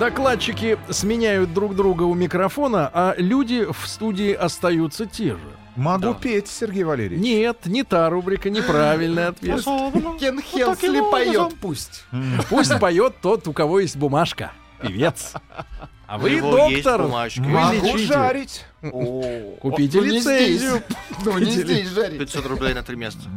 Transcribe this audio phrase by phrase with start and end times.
[0.00, 5.50] Докладчики сменяют друг друга у микрофона, а люди в студии остаются те же.
[5.76, 7.22] Могу петь, Сергей Валерьевич.
[7.22, 9.62] Нет, не та рубрика, неправильный ответ.
[9.62, 12.04] Кен Хенсли поет, пусть.
[12.48, 14.52] Пусть поет тот, у кого есть бумажка.
[14.80, 15.34] Певец.
[16.10, 17.02] А вы есть доктор.
[17.02, 17.40] бумажка.
[17.40, 18.12] Вы Могу лечите.
[18.12, 18.64] жарить.
[19.60, 20.82] Купите лицензию.
[21.22, 22.18] Ну, не здесь жарить.
[22.18, 23.28] 500 рублей на три месяца.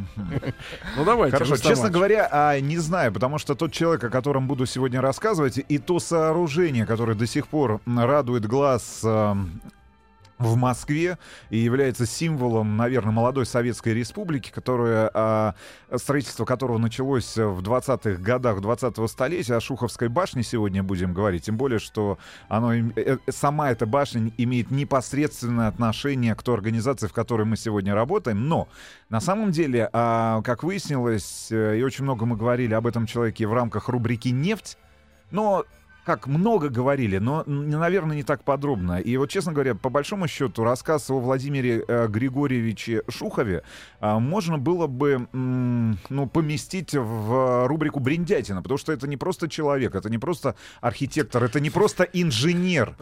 [0.95, 1.35] Ну давайте.
[1.37, 5.59] Хорошо, честно говоря, а, не знаю, потому что тот человек, о котором буду сегодня рассказывать,
[5.67, 9.37] и то сооружение, которое до сих пор радует глаз а,
[10.37, 11.17] в Москве
[11.49, 15.55] и является символом, наверное, молодой Советской Республики, которая, а,
[15.95, 21.57] строительство которого началось в 20-х годах 20-го столетия, о Шуховской башне сегодня будем говорить, тем
[21.57, 22.17] более, что
[22.49, 27.57] оно, э, э, сама эта башня имеет непосредственное отношение к той организации, в которой мы
[27.57, 28.67] сегодня работаем, но
[29.09, 33.47] на самом деле, а, как выяснилось, э, и очень много мы говорили об этом человеке
[33.47, 34.77] в рамках рубрики «Нефть»,
[35.31, 35.65] но
[36.05, 38.99] как много говорили, но, наверное, не так подробно.
[38.99, 43.63] И вот, честно говоря, по большому счету, рассказ о Владимире э, Григорьевиче Шухове
[43.99, 49.47] а, можно было бы м, ну, поместить в рубрику «Бриндятина», потому что это не просто
[49.47, 52.95] человек, это не просто архитектор, это не просто инженер,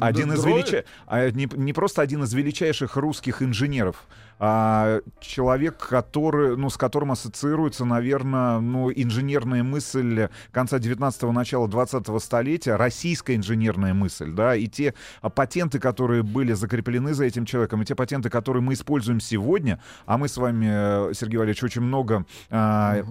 [0.00, 0.84] один из велича...
[1.06, 4.06] а, не, не просто один из величайших русских инженеров,
[4.38, 12.18] а человек, который, ну, с которым ассоциируется, наверное, ну, инженерная мысль конца 19-го, начала 20-го
[12.18, 14.94] столетия, российская инженерная мысль, да, и те
[15.34, 20.18] патенты, которые были закреплены за этим человеком, и те патенты, которые мы используем сегодня, а
[20.18, 22.24] мы с вами, э, Сергей Валерьевич, очень много...
[22.50, 23.02] а,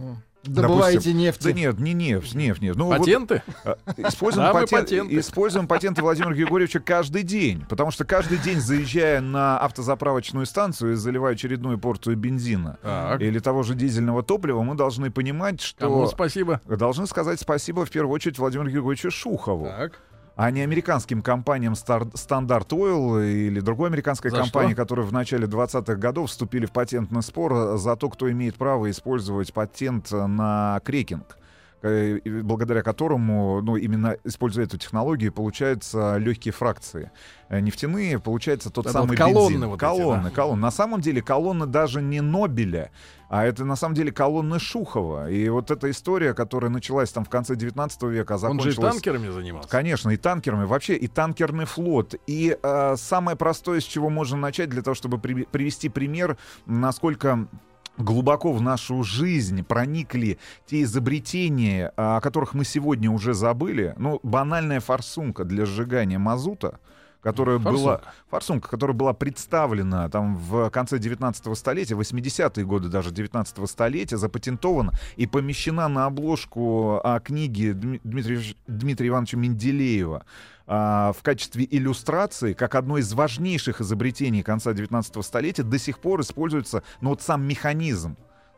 [0.47, 1.44] Добываете допустим, нефть.
[1.44, 2.78] Да нет, не нефть, нефть, нефть.
[2.78, 3.44] Ну, вот, Патенты?
[3.63, 5.19] а, Используем, Да, патен- патенты.
[5.19, 7.66] используем патенты Владимира Григорьевича каждый день.
[7.69, 13.22] Потому что каждый день, заезжая на автозаправочную станцию и заливая очередную порцию бензина Так.
[13.22, 16.62] или того же дизельного топлива, мы должны понимать, Кому что спасибо?
[16.66, 20.00] должны сказать спасибо в первую очередь Владимиру Григорьевичу Шухову, Так.
[20.38, 24.84] А не американским компаниям Standard Oil или другой американской За компании, что?
[24.84, 29.52] которые в начале 20-х годов вступили в патентный спор за то, кто имеет право использовать
[29.52, 31.38] патент на крекинг
[31.82, 37.12] благодаря которому, ну, именно используя эту технологию, получаются легкие фракции.
[37.50, 39.68] Э, Нефтяные, получается тот Это самый вот колонны бензин.
[39.68, 40.30] вот эти, колонны, да.
[40.32, 40.62] колонны.
[40.62, 42.92] На самом деле колонны даже не Нобеля,
[43.30, 45.30] а это на самом деле колонны Шухова.
[45.30, 48.72] И вот эта история, которая началась там в конце 19 века, а Он же и
[48.72, 48.94] закончилась...
[48.94, 49.70] танкерами занимался.
[49.70, 52.16] Конечно, и танкерами, вообще и танкерный флот.
[52.26, 57.48] И э, самое простое, с чего можно начать, для того, чтобы при- привести пример, насколько
[57.97, 63.94] глубоко в нашу жизнь проникли те изобретения, а, о которых мы сегодня уже забыли.
[63.97, 66.80] Ну, банальная форсунка для сжигания мазута,
[67.22, 68.13] которая была Форсунка.
[68.30, 74.94] форсунка, которая была представлена там в конце 19 столетия, 80-е годы даже 19 столетия, запатентована
[75.16, 80.25] и помещена на обложку а, книги Дми- Дмитрия, Дмитрия Ивановича Менделеева
[80.68, 86.22] а, в качестве иллюстрации, как одно из важнейших изобретений конца 19 столетия, до сих пор
[86.22, 88.18] используется ну, вот сам механизм.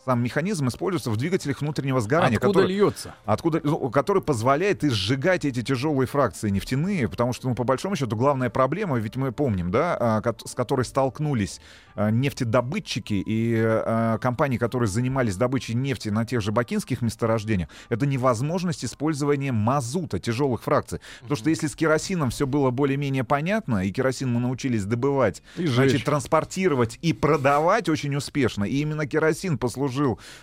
[0.09, 3.13] Сам механизм используется в двигателях внутреннего сгорания, Откуда который- льется?
[3.25, 7.95] Откуда, ну, который позволяет и сжигать эти тяжелые фракции нефтяные, потому что, ну, по большому
[7.95, 11.61] счету, главная проблема, ведь мы помним, да, а, с которой столкнулись
[11.93, 18.07] а, нефтедобытчики и а, компании, которые занимались добычей нефти на тех же бакинских месторождениях, это
[18.07, 21.01] невозможность использования мазута, тяжелых фракций.
[21.21, 25.67] Потому что если с керосином все было более-менее понятно, и керосин мы научились добывать, И
[25.67, 26.03] значит, жечь.
[26.03, 28.63] транспортировать и продавать очень успешно.
[28.63, 29.98] И именно керосин послужил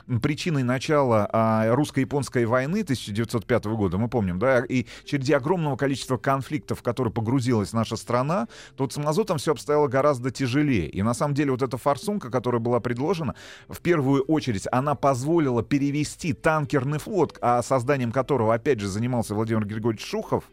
[0.09, 6.17] м, причиной начала а, русско-японской войны 1905 года, мы помним, да, и среди огромного количества
[6.17, 10.89] конфликтов, в которые погрузилась наша страна, то вот с мазутом все обстояло гораздо тяжелее.
[10.89, 13.35] И на самом деле вот эта форсунка, которая была предложена,
[13.69, 19.65] в первую очередь она позволила перевести танкерный флот, а созданием которого, опять же, занимался Владимир
[19.65, 20.45] Григорьевич Шухов,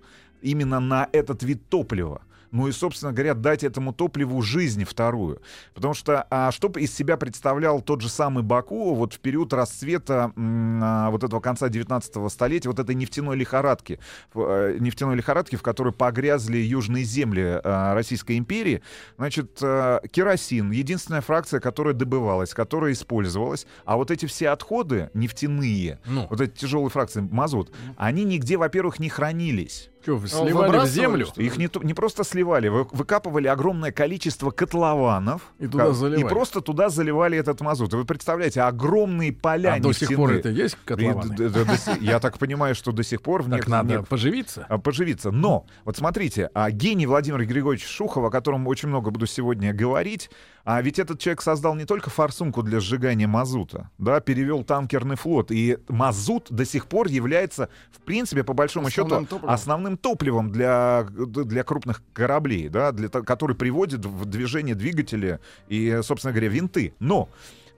[0.42, 2.22] именно на этот вид топлива.
[2.54, 5.42] Ну и, собственно говоря, дать этому топливу жизнь вторую.
[5.74, 10.32] Потому что а, что из себя представлял тот же самый Баку вот в период расцвета
[10.38, 14.00] а, вот этого конца 19 столетия, вот этой нефтяной лихорадки,
[14.36, 18.84] э, нефтяной лихорадки, в которой погрязли южные земли э, Российской империи,
[19.18, 26.00] значит, э, керосин, единственная фракция, которая добывалась, которая использовалась, а вот эти все отходы нефтяные,
[26.06, 26.28] Ну.
[26.30, 29.90] вот эти тяжелые фракции, мазут, они нигде, во-первых, не хранились.
[30.04, 31.28] Что, Ну, сливали в землю?
[31.38, 36.26] Их не, не просто сливали, вы- выкапывали огромное количество котлованов И туда ка- заливали.
[36.26, 37.94] и просто туда заливали этот мазут.
[37.94, 41.36] И Вы представляете, огромные поля А до сих пор это есть котлованы?
[41.36, 41.66] до
[42.02, 44.66] Я так понимаю, что до сих пор в Так надо поживиться.
[44.70, 45.32] а, поживиться.
[45.32, 50.30] Но, вот смотрите, а гений Владимир Григорьевич Шухов, о котором очень много буду сегодня говорить,
[50.66, 55.52] а ведь этот человек создал не только форсунку для сжигания мазута, да, перевел танкерный флот,
[55.52, 59.54] и мазут до сих пор является, в принципе, по большому Основным счету, топливом.
[59.54, 66.00] основным топливом для, для крупных кораблей, да, для, то- который приводит в движение двигатели и,
[66.04, 66.94] собственно говоря, винты.
[67.00, 67.30] Но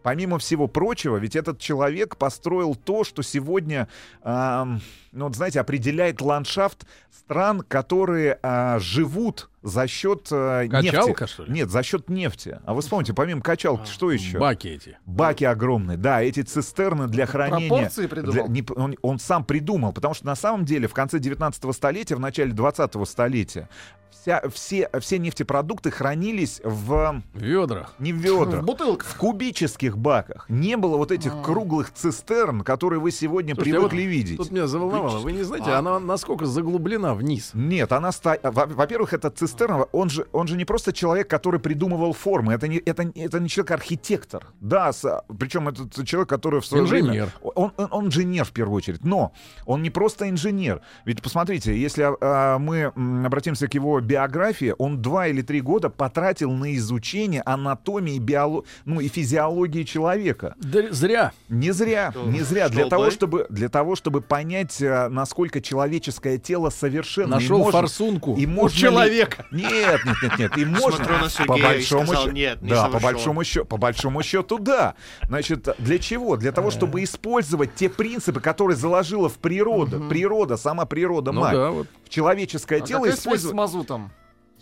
[0.03, 3.87] Помимо всего прочего, ведь этот человек построил то, что сегодня,
[4.21, 4.79] ам,
[5.11, 11.33] ну, вот знаете, определяет ландшафт стран, которые а, живут за счет а, Качалка, нефти.
[11.33, 11.51] что ли?
[11.51, 12.59] Нет, за счет нефти.
[12.65, 14.37] А вы вспомните, помимо качалки, что еще?
[14.39, 14.97] Баки эти.
[15.05, 17.67] Баки огромные, да, эти цистерны для хранения.
[17.69, 18.33] пропорции придумал?
[18.33, 22.15] для- не он, он сам придумал, потому что на самом деле в конце 19 столетия,
[22.15, 23.67] в начале 20 столетия
[24.11, 27.93] вся, все, все нефтепродукты хранились в ведрах.
[27.99, 29.07] не в ведрах, В бутылках.
[29.07, 30.45] в кубических баках.
[30.49, 34.37] Не было вот этих круглых цистерн, которые вы сегодня Слушайте, а привыкли вот видеть.
[34.37, 35.19] Тут меня заволновало.
[35.19, 35.79] Вы не знаете, А.
[35.79, 37.51] она насколько заглублена вниз?
[37.53, 38.37] Нет, она ста...
[38.41, 39.54] во- Во-первых, это цистерна,
[39.91, 43.39] он же, он же не просто человек, который придумывал формы, это не, это, не- это
[43.39, 44.47] не человек-архитектор.
[44.61, 47.11] Да, с- причем это человек, который в свое Инженер.
[47.11, 47.29] время...
[47.41, 49.31] Он, он, он инженер в первую очередь, но
[49.65, 50.81] он не просто инженер.
[51.05, 55.89] Ведь посмотрите, если а, мы м, обратимся к его биографии, он два или три года
[55.89, 58.63] потратил на изучение анатомии, биоло...
[58.85, 60.55] ну, и физиологии человека.
[60.57, 61.31] Да зря.
[61.49, 62.69] Не зря, Что, не зря.
[62.69, 63.11] Для что, того, бой?
[63.11, 67.35] чтобы, для того, чтобы понять, а, насколько человеческое тело совершенно.
[67.35, 69.44] Нашел и можно- форсунку и у можно ли- человека.
[69.51, 70.57] Нет, нет, нет, нет.
[70.57, 70.91] И можно.
[71.03, 73.01] Смотрю на по Сергея и большому сказал, счету- «Нет, не да, по совершен».
[73.13, 74.95] большому счету, по большому счету, да.
[75.27, 76.35] Значит, для чего?
[76.37, 80.07] Для того, чтобы использовать те принципы, которые заложила в природу.
[80.09, 81.53] Природа, сама природа, Ну мать.
[81.53, 81.87] да, вот.
[82.05, 83.55] В человеческое А тело связь с использовать.
[83.55, 84.11] мазутом?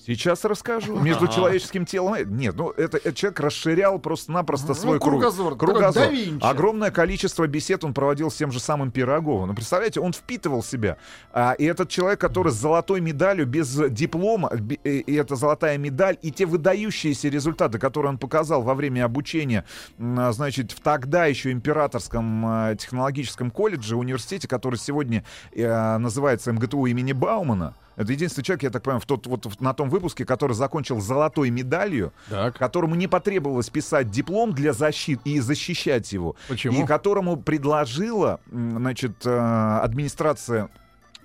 [0.05, 0.99] Сейчас расскажу.
[0.99, 2.15] Между человеческим телом.
[2.37, 5.55] Нет, ну это, этот человек расширял просто-напросто Ну, свой круг- кругозор.
[5.57, 6.09] Кругозор.
[6.41, 9.47] Огромное количество бесед он проводил с тем же самым Пироговым.
[9.49, 10.97] Ну, представляете, он впитывал себя.
[11.31, 16.17] А, и этот человек, который с золотой медалью, без диплома, би- и, эта золотая медаль,
[16.21, 19.63] и те выдающиеся результаты, которые он показал во время обучения,
[19.99, 25.23] а, значит, в тогда еще императорском а, технологическом колледже, университете, который сегодня
[25.53, 27.73] э, называется МГТУ имени Баумана.
[27.95, 30.99] Это единственный человек, я так понимаю, в тот, вот, в- на том выпуске, который закончил
[30.99, 32.57] золотой медалью, Так.
[32.57, 36.83] которому не потребовалось писать диплом для защиты и защищать его, Почему?
[36.83, 40.69] и которому предложила, значит, э, администрация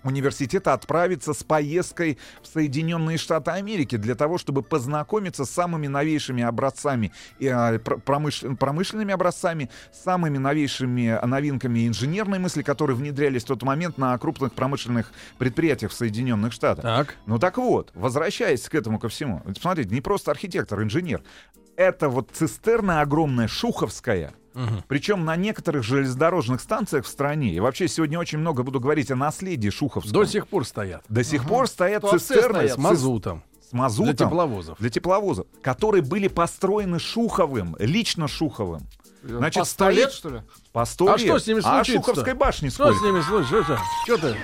[0.02, 6.42] университета отправиться с поездкой в Соединенные Штаты Америки для того, чтобы познакомиться с самыми новейшими
[6.42, 13.46] образцами, и, а, пр- промыш- промышленными образцами, самыми новейшими новинками инженерной мысли, которые внедрялись в
[13.46, 16.82] тот момент на крупных промышленных предприятиях в Соединенных Штатах.
[16.82, 17.14] Так.
[17.26, 19.42] Ну так вот, возвращаясь к этому ко всему.
[19.60, 21.22] Смотрите, не просто архитектор, инженер.
[21.78, 24.32] Это вот цистерна огромная, шуховская.
[24.54, 24.82] Мгм.
[24.88, 27.54] Причем на некоторых железнодорожных станциях в стране.
[27.54, 30.12] И вообще сегодня очень много буду говорить о наследии шуховском.
[30.12, 31.04] До сих пор стоят.
[31.08, 32.72] До сих пор стоят Туапсе цистерны стоят.
[32.72, 33.44] С мазутом.
[33.70, 34.06] с мазутом.
[34.16, 34.78] Для тепловозов.
[34.80, 38.88] Для тепловозов, которые были построены Шуховым, лично Шуховым.
[39.22, 40.42] Значит, По сто лет, стоит- что ли?
[40.72, 41.20] По сто А лет.
[41.20, 42.06] что с ними А случится-то?
[42.10, 42.98] Шуховской башни Что сколько?
[42.98, 43.78] с ними случится?
[44.04, 44.36] Что ты?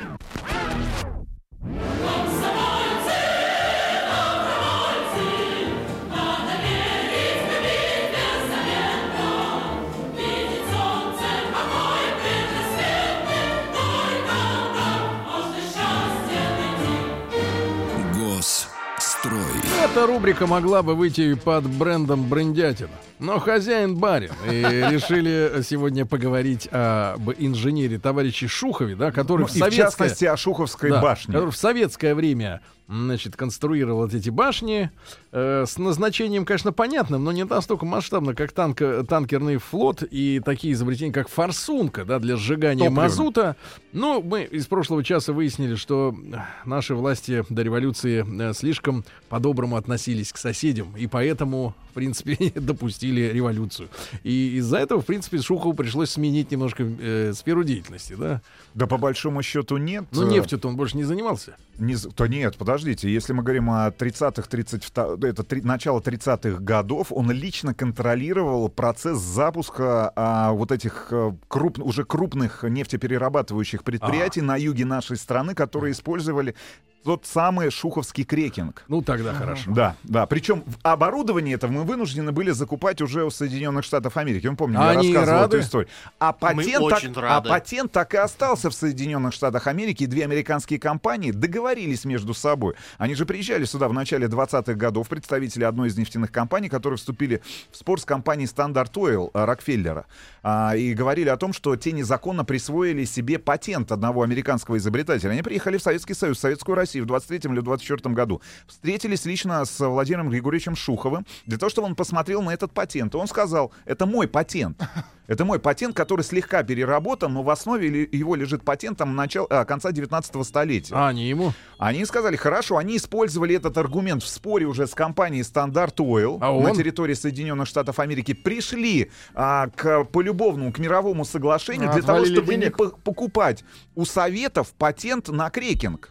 [19.94, 22.90] Эта рубрика могла бы выйти под брендом брендятина.
[23.20, 24.32] Но хозяин барин.
[24.50, 24.60] И
[24.90, 29.82] решили сегодня поговорить об инженере товарище Шухове, да, который Ну, в и в советское...
[29.84, 31.32] частности о Шуховской Да, башне.
[31.32, 34.90] который в советское время значит, конструировал эти башни
[35.32, 40.74] э, с назначением, конечно, понятным, но не настолько масштабно, как танк- танкерный флот и такие
[40.74, 43.02] изобретения, как форсунка, да, для сжигания Топливо.
[43.02, 43.56] мазута.
[43.92, 49.76] Ну, мы из прошлого часа выяснили, что э, наши власти до революции э, слишком по-доброму
[49.76, 53.88] относились к соседям, и поэтому, в принципе, допустили революцию.
[54.24, 58.42] И из-за этого, в принципе, Шухову пришлось сменить немножко э, сферу деятельности, да.
[58.74, 60.04] Да по большому счету нет.
[60.10, 61.56] Но Э, нефтью-то он больше не занимался.
[61.78, 67.12] Не то нет, подождите, если мы говорим о 30-х, 32 это три- начало 30-х годов,
[67.12, 74.56] он лично контролировал процесс запуска а, вот этих э, круп- уже крупных нефтеперерабатывающих предприятий на
[74.56, 76.56] юге нашей страны, которые использовали
[77.04, 78.84] тот самый шуховский крекинг.
[78.88, 79.70] Ну, тогда хорошо.
[79.72, 80.26] Да, да.
[80.26, 84.46] Причем в- оборудование это мы вынуждены были закупать уже у Соединенных Штатов Америки.
[84.46, 85.56] Мы помним, А я они рассказывал рады?
[85.58, 85.88] эту историю.
[86.18, 90.04] А патент, так, очень а патент так и остался в Соединенных Штатах Америки.
[90.04, 92.74] И две американские компании договорились между собой.
[92.96, 97.42] Они же приезжали сюда в начале 20-х годов, представители одной из нефтяных компаний, которые вступили
[97.70, 100.06] в спор с компанией Standard Oil э, Рокфеллера.
[100.42, 105.30] А, и говорили о том, что те незаконно присвоили себе патент одного американского изобретателя.
[105.32, 108.40] Они приехали в Советский Союз, в Советскую Россию в 23 или 24 году.
[108.66, 113.14] Встретились лично с Владимиром Григорьевичем Шуховым для того, чтобы он посмотрел на этот патент.
[113.14, 114.80] И он сказал, это мой патент.
[115.26, 119.64] Это мой патент, который слегка переработан, но в основе его лежит патент там, начала, а,
[119.64, 120.94] конца 19 столетия.
[120.94, 121.54] А, не ему?
[121.78, 126.52] Они сказали, хорошо, они использовали этот аргумент в споре уже с компанией Standard Oil А
[126.60, 132.26] на территории Соединенных Штатов Америки, пришли а, к полюбовному, к мировому соглашению А, для того,
[132.26, 132.76] чтобы не денег?
[132.76, 136.10] по- покупать у Советов патент на крекинг.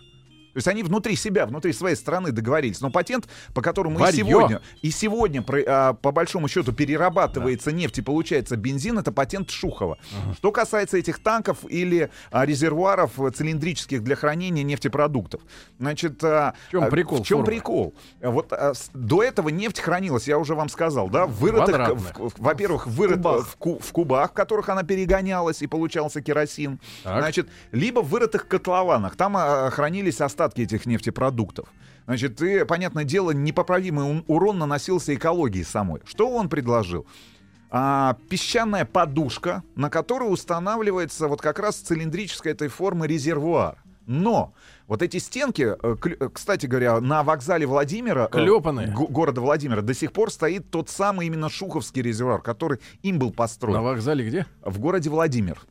[0.54, 2.80] То есть они внутри себя, внутри своей страны договорились.
[2.82, 4.26] Но патент, по которому и Варьё.
[4.26, 9.98] сегодня, и сегодня а, по большому счету перерабатывается нефть и получается бензин, это патент Шухова.
[10.38, 15.42] Что касается этих танков или а, резервуаров э, цилиндрических для хранения нефтепродуктов.
[15.80, 17.52] Значит, а, В чем прикол В чем формы?
[17.52, 17.96] прикол?
[18.22, 18.54] Вот
[18.94, 21.90] до этого нефть хранилась, я уже вам сказал, да, вырытых,
[22.38, 23.48] во-первых, вырыт, кубах.
[23.48, 26.80] в, ку- в кубах, в которых она перегонялась и получался керосин.
[27.04, 27.22] Так.
[27.22, 29.16] Значит, либо в вырытых котлованах.
[29.16, 29.36] Там
[29.72, 31.68] хранились остатки этих нефтепродуктов.
[32.06, 36.02] Значит, и, понятное дело, непоправимый урон наносился экологии самой.
[36.06, 37.06] Что он предложил?
[37.72, 43.78] А, песчаная подушка, на которой устанавливается вот как раз цилиндрической этой формы резервуар.
[44.06, 44.54] Но
[44.88, 48.88] вот эти стенки, э, э, кстати говоря, на вокзале Владимира, э, Клёпаные.
[48.92, 53.32] го- города Владимира, до сих пор стоит тот самый именно Шуховский резервуар, который им был
[53.32, 54.46] построен На вокзале где?
[54.62, 55.62] в городе Владимир.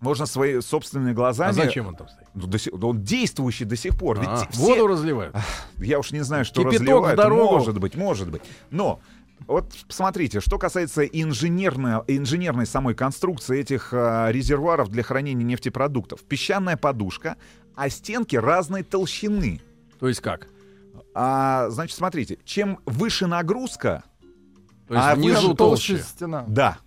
[0.00, 1.50] Можно своими собственными глазами...
[1.50, 2.26] А зачем он там стоит?
[2.34, 4.18] Ну, до сих- он действующий до сих пор.
[4.18, 5.36] Ведь А, все- Воду разливают.
[5.76, 7.18] я уж не знаю, что Кипяток разливают.
[7.18, 7.52] в дорогу.
[7.58, 8.42] Может быть, может быть.
[8.70, 9.00] Но
[9.46, 16.22] вот посмотрите, что касается инженерной, инженерной самой конструкции этих а, резервуаров для хранения нефтепродуктов.
[16.24, 17.36] Песчаная подушка,
[17.76, 19.60] а стенки разной толщины.
[19.98, 20.48] То есть как?
[21.14, 24.04] А, значит, смотрите, чем выше нагрузка,
[24.88, 25.98] То есть А внизу выше толще.
[25.98, 26.44] стена.
[26.48, 26.78] да.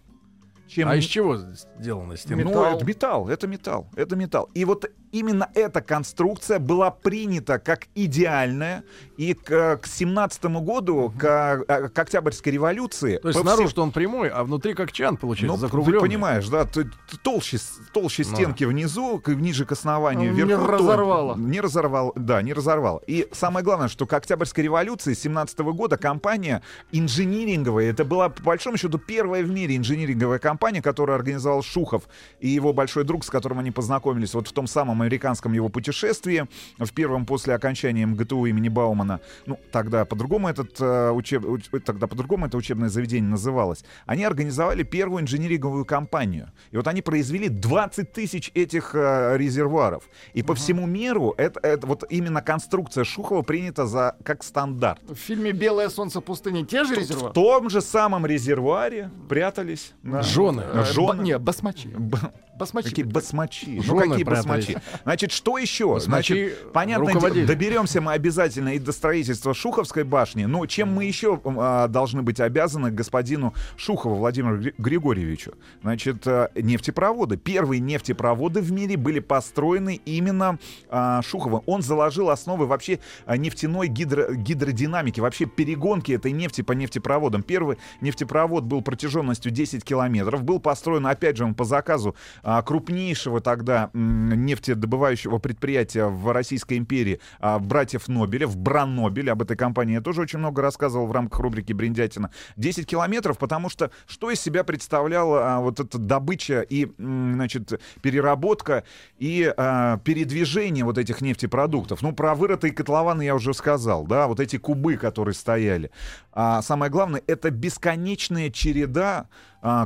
[0.67, 1.37] Чем А из чего
[1.79, 2.43] сделана стена?
[2.43, 2.75] Ну, Металл.
[2.75, 4.49] это металл, это металл, это металл.
[4.53, 8.83] И вот именно эта конструкция была принята как идеальная,
[9.15, 13.17] и к, к 17 году, к, а, к Октябрьской революции...
[13.19, 15.99] То есть снаружи всем- он прямой, а внутри как чан получается, ну, закругленный.
[15.99, 16.89] ты понимаешь, да, т- т-
[17.23, 17.57] толще,
[17.93, 18.35] толще Ну.
[18.35, 20.65] стенки внизу, к- ниже к основанию, не вверху.
[20.65, 21.35] то- разорвало.
[21.37, 23.01] Не разорвал, да, не разорвал.
[23.05, 28.77] И самое главное, что к Октябрьской революции 17 года компания инжиниринговая, это была, по большому
[28.77, 32.03] счету, первая в мире инжиниринговая компания, которую организовал Шухов
[32.39, 36.47] и его большой друг, с которым они познакомились вот в том самом американском его путешествии,
[36.79, 39.19] в первом после окончания МГТУ имени Баумана.
[39.45, 41.43] Ну, тогда по-другому этот э, учеб...
[41.45, 43.83] уч- тогда по-другому это учебное заведение называлось.
[44.05, 46.51] Они организовали первую инжиниринговую компанию.
[46.71, 50.03] И вот они произвели 20 тысяч этих э, резервуаров.
[50.33, 55.01] И по всему миру это, это вот именно конструкция Шухова принята за как стандарт.
[55.07, 57.33] В фильме «Белое солнце пустыни» те же В резервуары?
[57.33, 60.21] том же самом резервуаре прятались да.
[60.21, 60.63] Жены.
[60.65, 61.07] Э, жены.
[61.07, 61.87] ба- Не, басмачи.
[61.87, 62.17] Б-
[62.55, 62.89] Басмачи.
[62.89, 63.81] Какие басмачи?
[63.81, 64.67] Жены ну какие прятались.
[64.67, 64.77] басмачи?
[65.03, 65.99] Значит, что еще?
[65.99, 67.05] Значит, понятно,
[67.47, 70.45] доберемся мы обязательно и до строительства Шуховской башни.
[70.45, 75.53] Но чем мы еще а, должны быть обязаны господину Шухову Владимиру Гри- Григорьевичу?
[75.81, 77.37] Значит, а, нефтепроводы.
[77.37, 80.57] Первые нефтепроводы в мире были построены именно
[80.89, 81.61] а, Шуховым.
[81.65, 87.43] Он заложил основы вообще а, нефтяной гидро- гидродинамики, вообще перегонки этой нефти по нефтепроводам.
[87.43, 90.43] Первый нефтепровод был протяженностью 10 километров.
[90.43, 94.45] Был построен, опять же, он по заказу а, крупнейшего тогда м,
[94.83, 99.29] нефтедобывающего предприятия в Российской империи а, братьев Нобелев, Бранобель.
[99.29, 102.31] Об этой компании я тоже очень много рассказывал в рамках рубрики «Бриндятина».
[102.57, 108.83] 10 километров, потому что что из себя представляла а, вот эта добыча и, значит, переработка
[109.17, 112.01] и а, передвижение вот этих нефтепродуктов.
[112.01, 115.91] Ну, про вырытые котлованы я уже сказал, да, вот эти кубы, которые стояли.
[116.33, 119.27] А самое главное, это бесконечная череда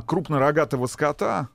[0.06, 1.50] крупнорогатого скота,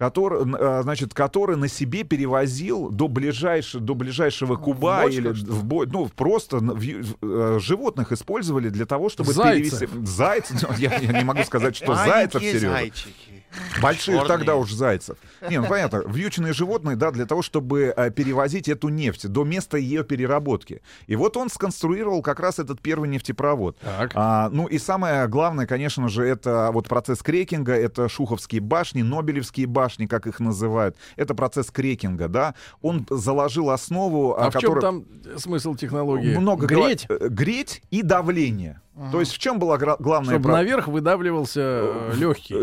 [0.00, 5.62] который, а, значит, который на себе перевозил до, ближайшего, до ближайшего куба бочках, или в
[5.64, 9.80] бо- ну просто в в- э, животных использовали для того, чтобы Зайцев.
[9.90, 10.46] перевести зайц.
[10.62, 12.70] ну, Я, я не могу сказать, что зайцев серьезно.
[12.70, 13.39] зайчики.
[13.82, 14.28] Больших Черные.
[14.28, 15.16] тогда уж зайцев.
[15.48, 19.76] Не, ну понятно, вьючные животные, да, для того, чтобы э, перевозить эту нефть до места
[19.76, 20.82] ее переработки.
[21.06, 23.78] И вот он сконструировал как раз этот первый нефтепровод.
[23.78, 24.12] Так.
[24.14, 29.66] А, ну и самое главное, конечно же, это вот процесс крекинга, это шуховские башни, нобелевские
[29.66, 30.96] башни, как их называют.
[31.16, 32.54] Это процесс крекинга, да.
[32.82, 35.04] Он заложил основу, А в чем там
[35.36, 36.36] смысл технологии?
[36.36, 38.80] много Греть, э, греть и давление.
[39.12, 42.54] То есть в чем была главная чтобы про- наверх выдавливался легкий.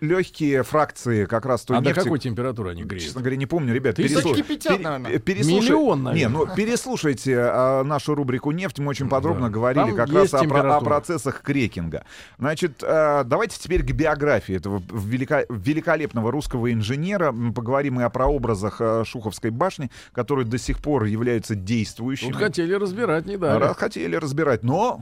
[0.00, 2.00] легкие фракции как раз той А до нефти.
[2.02, 3.04] какой температуры они греют?
[3.04, 3.96] Честно говоря, не помню, ребят.
[3.96, 4.14] Тысячи?
[4.16, 5.12] переслу- Кипятят, пере- наверное.
[5.12, 6.46] э, переслушай- Миллион, Не, наверное.
[6.46, 8.78] ну переслушайте а, нашу рубрику «Нефть».
[8.78, 9.52] Мы очень подробно Да.
[9.52, 12.04] говорили Там как раз о, про- о процессах крекинга.
[12.38, 17.28] Значит, а, давайте теперь к биографии этого велика- великолепного русского инженера.
[17.28, 22.32] М, Поговорим и о прообразах а, Шуховской башни, которые до сих пор являются действующими.
[22.32, 23.60] Тут хотели разбирать, не дали.
[23.60, 25.00] Раз хотели разбирать, но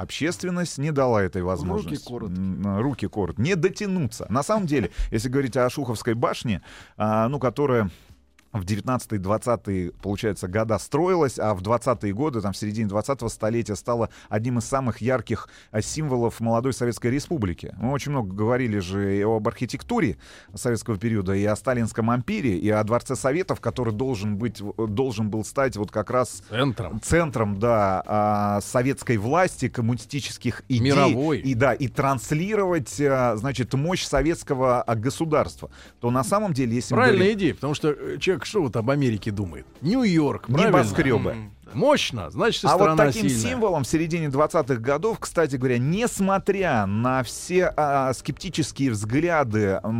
[0.00, 2.06] общественность не дала этой возможности.
[2.08, 2.36] коротки.
[2.38, 3.40] М, Руки коротко.
[3.42, 4.26] Не дотянуться.
[4.30, 6.62] На самом деле, если говорить о Шуховской башне,
[6.96, 7.90] а, ну, которая
[8.52, 14.10] в 19-20-е, получается, года строилась, а в 20-е годы, там, в середине 20-го столетия стала
[14.28, 17.74] одним из самых ярких а, символов молодой Советской Республики.
[17.78, 20.16] Мы очень много говорили же и об архитектуре
[20.54, 25.44] советского периода, и о сталинском ампире, и о Дворце Советов, который должен, быть, должен был
[25.44, 27.00] стать вот как раз Центром.
[27.00, 30.80] центром, да, а, советской власти, коммунистических идей.
[30.80, 31.38] Мировой.
[31.38, 35.70] И, да, и транслировать, а, значит, мощь советского а, государства.
[36.00, 38.90] То на самом деле, если Правильная говорим идея, потому что э, человек что вот об
[38.90, 39.66] Америке думает?
[39.80, 40.68] Нью-Йорк, правильно?
[40.78, 41.34] небоскребы,
[41.74, 43.50] Мощно, значит, и А страна вот таким сильная.
[43.52, 49.92] символом в середине 20-х годов, кстати говоря, несмотря на все а, скептические взгляды м,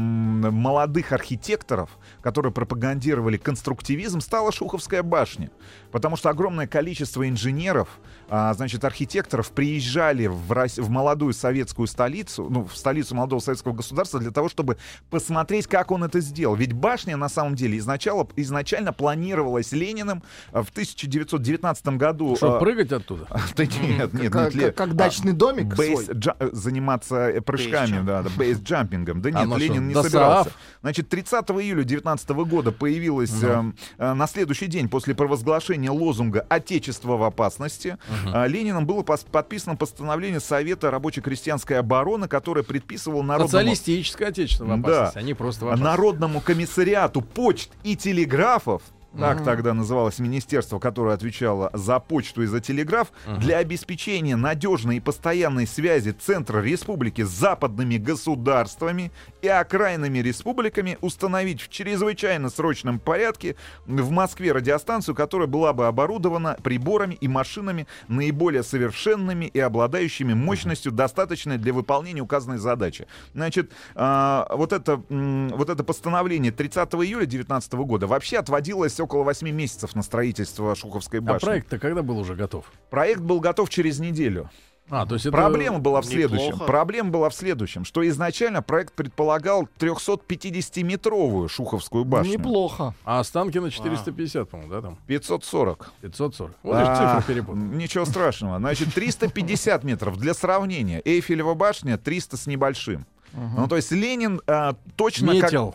[0.52, 1.90] молодых архитекторов,
[2.22, 5.50] которые пропагандировали конструктивизм, стала Шуховская башня.
[5.92, 7.88] Потому что огромное количество инженеров,
[8.28, 13.72] а, значит, архитекторов приезжали в, Рос- в молодую советскую столицу, ну, в столицу молодого советского
[13.72, 14.76] государства для того, чтобы
[15.10, 16.54] посмотреть, как он это сделал.
[16.56, 20.22] Ведь башня, на самом деле, изначально, изначально планировалась Лениным
[20.52, 21.59] а, в 1919
[21.98, 22.36] году.
[22.36, 23.26] Что, а, прыгать оттуда?
[23.56, 26.16] да нет, нет, как, нет, как- дачный домик бейс свой.
[26.16, 29.20] джа- э, заниматься э, прыжками, да, бейс-джампингом.
[29.20, 30.50] Да нет, Оно Ленин не собирался.
[30.82, 33.48] Значит, 30 июля 19 года появилась Ну.
[33.48, 37.98] эм, э, на следующий день после провозглашения лозунга «Отечество в опасности»
[38.46, 43.48] Лениным было подписано постановление Совета рабоче-крестьянской обороны, которое предписывало народному...
[43.48, 45.76] Социалистическое отечество в опасности, они просто.
[45.76, 48.82] Народному комиссариату почт и телеграфов,
[49.18, 55.00] так тогда называлось министерство, которое отвечало за почту и за телеграф, для обеспечения надежной и
[55.00, 59.10] постоянной связи Центра Республики с западными государствами
[59.42, 66.56] и окраинными республиками установить в чрезвычайно срочном порядке в Москве радиостанцию, которая была бы оборудована
[66.62, 73.06] приборами и машинами наиболее совершенными и обладающими мощностью, достаточной для выполнения указанной задачи.
[73.34, 79.24] Значит, а, вот, это, м, вот это постановление 30 июля 2019 года вообще отводилось около
[79.24, 81.46] 8 месяцев на строительство Шуховской А башни.
[81.46, 82.64] проект-то когда был уже готов?
[82.90, 84.50] Проект был готов через неделю.
[84.90, 85.36] А, то есть это...
[85.36, 86.46] Проблема была в следующем.
[86.48, 86.64] неплохо.
[86.64, 92.32] Проблема была в следующем, что изначально проект предполагал 350-метровую Шуховскую башню.
[92.32, 92.94] Неплохо.
[93.04, 94.98] А Останкино 450, по-моему, да, там?
[95.06, 95.92] 540.
[96.00, 96.56] 540.
[96.62, 97.56] Вот А, цифры перепутал.
[97.56, 98.58] Ничего страшного.
[98.58, 100.18] Значит, 350 метров.
[100.18, 103.06] Для сравнения, Эйфелева башня 300 с небольшим.
[103.32, 105.74] Ну, то есть Ленин а, точно как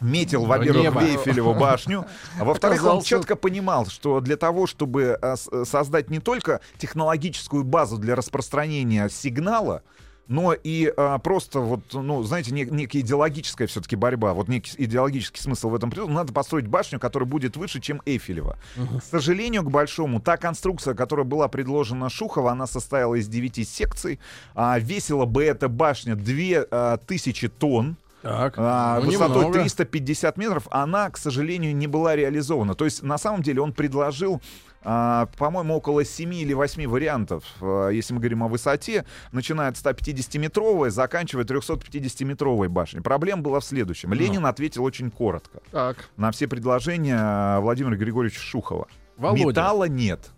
[0.00, 0.44] Метил.
[0.44, 0.98] во-первых, небо.
[0.98, 2.04] в Эйфелеву башню,
[2.40, 7.64] а во-вторых, он четко понимал, что для того, чтобы а, с- создать не только технологическую
[7.64, 9.82] базу для распространения сигнала,
[10.26, 15.40] но и а, просто вот, ну, знаете, не- некая идеологическая все-таки борьба, вот некий идеологический
[15.40, 16.16] смысл в этом присутствует.
[16.16, 18.58] Надо построить башню, которая будет выше, чем Эйфелева.
[18.76, 24.18] К сожалению, к большому, та конструкция, которая была предложена Шухова, она состояла из 9 секций.
[24.54, 27.96] А, весила бы эта башня 2000 тонн.
[28.24, 29.58] Так, А, ну, высотой немного.
[29.60, 32.74] 350 метров, она, к сожалению, не была реализована.
[32.74, 34.40] То есть, на самом деле, он предложил,
[34.82, 39.76] а, по-моему, около 7 или 8 вариантов, а, если мы говорим о высоте, начиная от
[39.76, 43.02] 150-метровой, заканчивая 350-метровой башней.
[43.02, 44.08] Проблема была в следующем.
[44.08, 44.14] Ну.
[44.16, 46.08] Ленин ответил очень коротко Так.
[46.16, 48.88] на все предложения а, Владимира Григорьевича Шухова.
[49.18, 49.46] Володя.
[49.48, 50.30] Металла нет.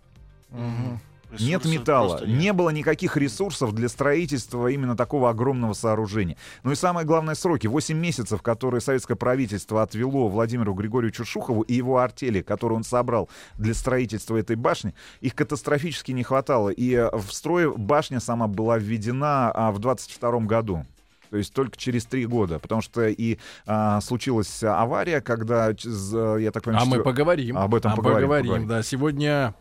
[1.39, 6.37] Нет металла, просто не было никаких ресурсов для строительства именно такого огромного сооружения.
[6.63, 7.67] Ну и самое главное сроки.
[7.67, 13.29] 8 месяцев, которые советское правительство отвело Владимиру Григорьевичу Шухову и его артели, которые он собрал
[13.57, 16.69] для строительства этой башни, их катастрофически не хватало.
[16.69, 20.85] И э, в строй башня сама была введена а, в 22 году.
[21.29, 26.63] То есть только через три года, потому что и а, случилась авария, когда, я так
[26.63, 27.57] понимаю, А мы четвер- поговорим.
[27.57, 28.67] Об этом А поговорим, поговорим, поговорим.
[28.69, 28.81] да.
[28.81, 29.53] Сегодня,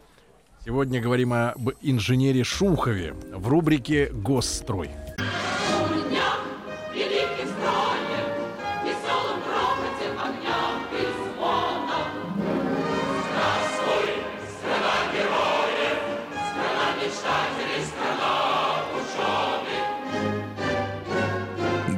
[0.66, 4.90] Сегодня говорим об инженере Шухове в рубрике «Госстрой».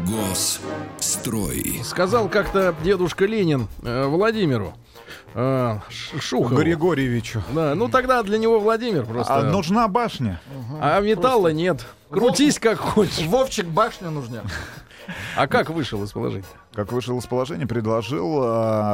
[0.07, 1.81] Госстрой.
[1.85, 4.74] Сказал как-то дедушка Ленин э, Владимиру
[5.35, 6.57] э, Ш- Шухову.
[6.57, 7.43] Григорьевичу.
[7.53, 9.35] Да, ну тогда для него Владимир просто.
[9.35, 10.41] А нужна башня.
[10.81, 11.85] А металла нет.
[12.11, 13.27] Крутись как хочешь.
[13.27, 14.43] Вовчик башня нужна.
[15.37, 16.45] А как вышел из положения?
[16.79, 18.38] Как вышел из положения, предложил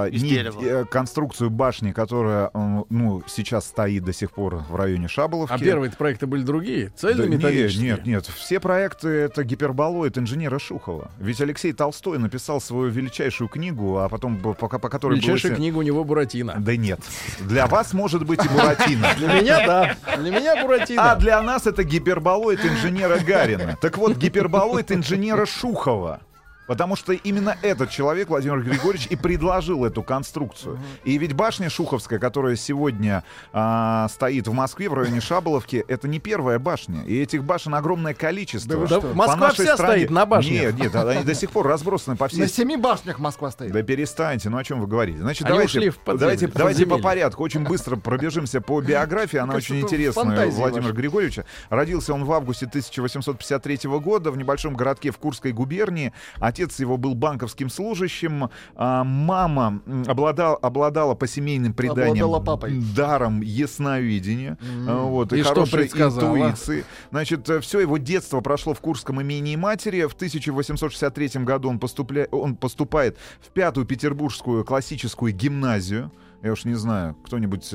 [0.09, 5.07] Из не- э, конструкцию башни, которая м, ну, сейчас стоит до сих пор в районе
[5.07, 5.53] Шаболовки.
[5.53, 6.85] А первые проекты были другие?
[7.03, 7.85] Да нет, Цельнометаллические?
[7.85, 8.25] нет, нет.
[8.25, 11.11] Все проекты это гиперболоид инженера Шухова.
[11.18, 15.57] Ведь Алексей Толстой написал свою величайшую книгу, а потом по, по которой было Величайшая се-
[15.57, 16.55] книга у него Буратино.
[16.59, 17.01] Да нет.
[17.40, 19.09] Для вас может быть и Буратино.
[19.18, 19.97] Для меня, да.
[20.16, 21.12] Для меня Буратино.
[21.12, 23.77] А для нас это гиперболоид инженера Гарина.
[23.79, 26.20] Так вот, гиперболоид инженера Шухова.
[26.66, 30.79] Потому что именно этот человек, Владимир Григорьевич, и предложил эту конструкцию.
[31.05, 36.18] И ведь башня Шуховская, которая сегодня а, стоит в Москве, в районе Шаболовки, это не
[36.20, 37.03] первая башня.
[37.05, 38.87] И этих башен огромное количество.
[38.87, 40.74] Да По Москва вся стране- стоит на башнях.
[40.74, 43.72] Нет, нет, они до сих пор разбросаны по всей На семи башнях Москва стоит.
[43.72, 45.18] да перестаньте, ну о чем вы говорите?
[45.18, 50.24] Значит, Они давайте, давайте, давайте по порядку, очень быстро пробежимся по биографии, она очень интересная
[50.24, 50.94] фантазии Владимира ваши.
[50.96, 51.44] Григорьевича.
[51.68, 56.12] Родился он в августе 1853 года в небольшом городке в Курской губернии.
[56.55, 62.81] Отец его был банковским служащим, а мама обладал, обладала по семейным преданиям Обладала папой.
[62.95, 66.85] даром ясновидения, а, вот, и, И хорошей интуиции.
[67.11, 70.05] Значит, все его детство прошло в Курском имении матери.
[70.05, 72.29] В 1863 году он, поступля...
[72.31, 76.12] он поступает в пятую петербургскую классическую гимназию.
[76.40, 77.69] Я уж не знаю, кто-нибудь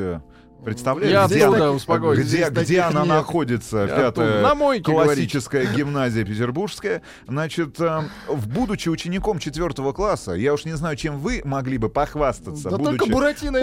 [0.61, 2.25] э, представляет, Я где, оттуда, она- успокойтесь.
[2.27, 3.09] где, где она нет.
[3.09, 4.41] находится, Я пятая.
[4.41, 7.01] На мойке, классическая гимназия петербургская.
[7.27, 12.69] Значит, э, будучи учеником четвертого класса, я уж не знаю, чем вы могли бы похвастаться,
[12.69, 13.09] Да будучи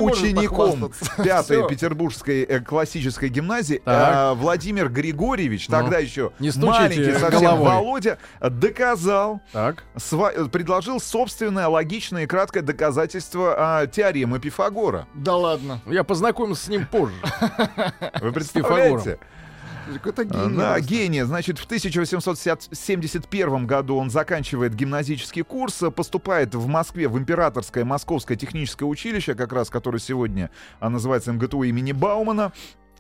[0.01, 0.91] учеником
[1.23, 7.71] пятой петербургской э, классической гимназии э, Владимир Григорьевич, Ну, тогда еще не маленький совсем головой.
[7.71, 9.85] Володя, доказал, Так.
[9.97, 15.07] сва- э, предложил собственное логичное и краткое доказательство а, теоремы Пифагора.
[15.15, 15.81] Да ладно.
[15.87, 17.17] Я познакомился с ним позже.
[18.21, 19.19] Вы представляете?
[19.93, 20.57] Какой-то гений.
[20.57, 21.23] Да, гений.
[21.23, 28.37] Значит, в 1871 году он заканчивает гимназический курс, э, поступает в Москве в Императорское Московское
[28.37, 32.53] техническое училище, как раз которое сегодня а, называется МГТУ имени Баумана.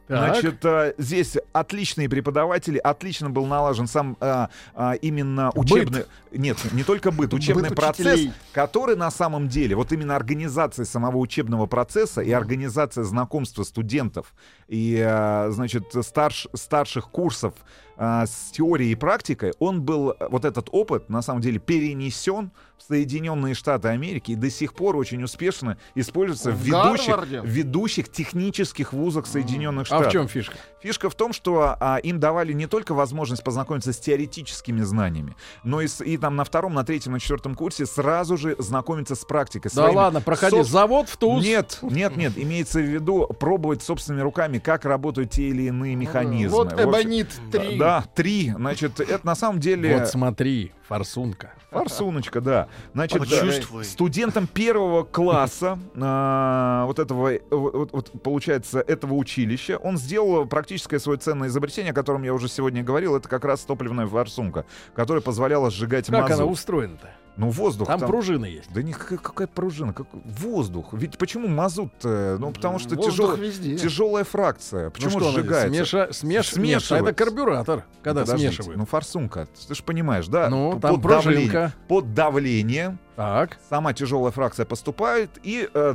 [0.06, 0.34] Так.
[0.34, 6.04] Значит, э, здесь отличные преподаватели, отлично был налажен сам а, а, именно учебный...
[6.30, 8.32] Нет, не только быт, учебный Быт процесс, учителей.
[8.52, 14.32] который на самом деле, вот именно организация самого учебного процесса и организация знакомства студентов
[14.68, 17.54] и, а, значит, старш- старших курсов
[17.98, 22.50] а, с теорией и практикой, он был, э, вот этот опыт, на самом деле, перенесен
[22.76, 28.12] в Соединенные Штаты Америки и до сих пор очень успешно используется в, В ведущих, ведущих
[28.12, 30.08] технических вузах Соединенных А Штатов.
[30.08, 30.56] в чем фишка?
[30.82, 35.80] Фишка в том, что а, им давали не только возможность познакомиться с теоретическими знаниями, но
[35.80, 39.24] и, с- и там на втором, на третьем, на четвертом курсе сразу же знакомиться с
[39.24, 39.70] практикой.
[39.74, 40.54] Да ладно, проходи.
[40.58, 41.42] соб- Завод в ТУЗ.
[41.42, 42.34] Нет, нет, нет.
[42.36, 46.56] Имеется в виду пробовать собственными руками, как работают те или иные механизмы.
[46.56, 47.78] Вот Эбонит 3.
[47.78, 48.52] Да, три.
[48.52, 49.98] Значит, это на самом деле...
[49.98, 51.52] Вот смотри, форсунка.
[51.70, 52.68] Форсуночка, да.
[52.94, 53.84] Значит, Почувствуй.
[53.84, 60.98] студентам первого класса а, вот этого, э, вот, вот, получается, этого училища, он сделал практическое
[60.98, 63.16] свое ценное изобретение, о котором я уже сегодня говорил.
[63.16, 64.64] Это как раз топливная форсунка,
[64.94, 66.40] которая позволяла сжигать Как мазут.
[66.40, 67.10] она устроена-то?
[67.36, 68.72] Ну, воздух Там пружина есть.
[68.72, 70.92] Да никакая какая пружина, как воздух.
[70.92, 71.92] Ведь почему мазут?
[72.02, 73.76] Ну, потому что тяжел- везде.
[73.76, 74.84] тяжелая фракция.
[74.86, 75.68] Ну Почему что, она сжигается?
[75.68, 76.12] смеша...
[76.12, 76.36] смеш...
[76.36, 77.14] А это Смешивается.
[77.14, 78.78] карбюратор, когда Подождите, смешивают.
[78.78, 80.48] Ну, форсунка, ты же понимаешь, да?
[80.48, 81.72] Ну, там под, давлением, пружинка.
[81.88, 83.58] под давлением Так.
[83.68, 85.94] сама тяжелая фракция поступает, и, э,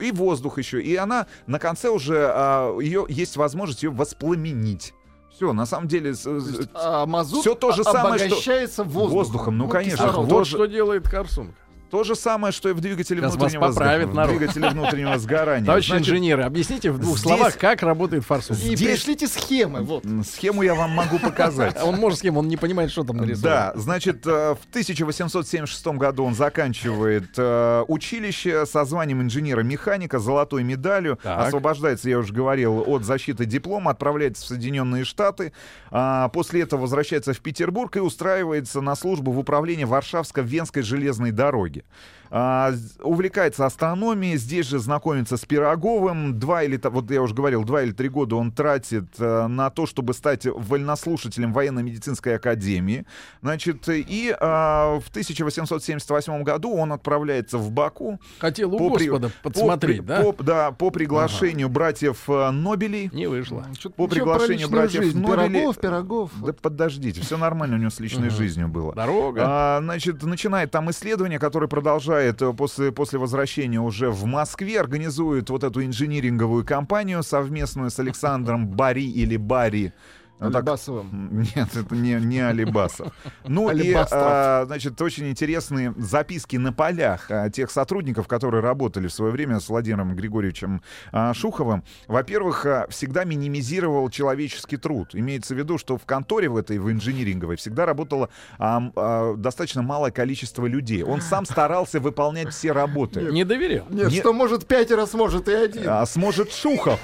[0.00, 0.82] и воздух еще.
[0.82, 4.92] И она на конце уже, а, ее, есть возможность ее воспламенить.
[5.36, 6.14] Все, на самом деле...
[6.14, 9.12] с- с- А мазут Всё то же самое, что- обогащается воздухом.
[9.18, 10.04] воздухом, ну, конечно.
[10.04, 10.30] А кислород.
[10.30, 11.54] вот вот что делает Корсунка.
[11.90, 14.06] То же самое, что и в двигателе Сейчас внутреннего сгорания.
[14.06, 14.30] народ.
[14.38, 15.66] двигателе внутреннего сгорания.
[15.66, 18.60] Товарищи Значит, инженеры, объясните в двух здесь- словах, как работает форсунка.
[18.62, 20.04] И Здесь- пришлите схемы, вот.
[20.28, 21.76] Схему я вам могу показать.
[21.78, 23.72] А Он может с кем, он не понимает, что там нарисовано.
[23.74, 31.18] Да, значит, э, в 1876 году он заканчивает э, училище со званием инженера-механика, золотой медалью,
[31.22, 31.46] Так.
[31.48, 35.52] освобождается, я уже говорил, от защиты диплома, отправляется в Соединенные Штаты,
[35.90, 41.75] а, после этого возвращается в Петербург и устраивается на службу в управление Варшавско-Венской железной дороги.
[41.76, 41.84] 点。
[42.30, 46.38] А, увлекается астрономией, здесь же знакомится с Пироговым.
[46.38, 49.86] Два или, вот я уже говорил, два или три года он тратит э, на то,
[49.86, 53.06] чтобы стать вольнослушателем военно-медицинской академии.
[53.42, 58.20] Значит, и а, в 1878 году он отправляется в Баку.
[58.38, 60.22] Хотел у по при- Господа по подсмотреть, при- да?
[60.22, 63.10] по- да, по приглашению братьев э, Нобелей.
[63.12, 63.66] Не вышло.
[63.96, 65.20] По приглашению братьев жизнь?
[65.20, 66.30] Нобелей- Пирогов, пирогов.
[66.44, 68.94] Да подождите, все нормально у него с личной жизнью было.
[68.94, 69.42] Дорога.
[69.44, 75.50] А, значит, начинает там исследование, которое продолжает э, после, после возвращения уже в Москве, организует
[75.50, 79.92] вот эту инжиниринговую компанию совместную с Александром Бари или Бари.
[80.38, 81.40] Ну, так- Алибасовым.
[81.56, 83.12] Нет, это не, не Алибасов.
[83.44, 89.12] Ну и, а, значит, очень интересные записки на полях а, тех сотрудников, которые работали в
[89.12, 91.84] свое время с Владимиром Григорьевичем а, Шуховым.
[92.06, 95.10] Во-первых, всегда минимизировал человеческий труд.
[95.14, 100.66] Имеется в виду, что в конторе в этой, в инжиниринговой, всегда работало достаточно малое количество
[100.66, 101.02] людей.
[101.02, 103.20] Он сам старался выполнять все работы.
[103.22, 103.86] Не доверял.
[103.88, 105.84] Нет, Не- что может пятеро, сможет и один.
[105.86, 107.00] А сможет Шухов.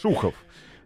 [0.00, 0.34] Шухов.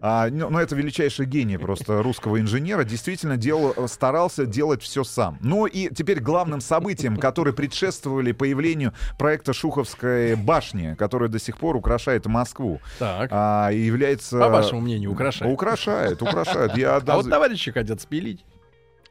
[0.09, 2.85] А, ну, ну, это величайший гений просто русского инженера.
[2.85, 5.37] Действительно делал, старался делать все сам.
[5.40, 11.75] Ну и теперь главным событием, которые предшествовали появлению проекта Шуховской башни, которая до сих пор
[11.75, 13.31] украшает Москву, Так.
[13.33, 14.38] а, и является...
[14.38, 15.53] По вашему мнению, украшает.
[15.53, 16.77] Украшает, украшает.
[16.77, 18.45] Я А вот товарищи хотят спилить.